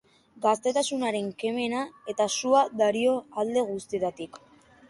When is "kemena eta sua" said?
1.43-2.65